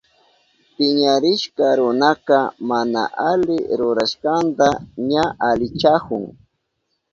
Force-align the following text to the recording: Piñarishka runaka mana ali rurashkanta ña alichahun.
Piñarishka 0.75 1.65
runaka 1.79 2.37
mana 2.69 3.01
ali 3.31 3.57
rurashkanta 3.79 4.67
ña 5.11 5.25
alichahun. 5.47 6.23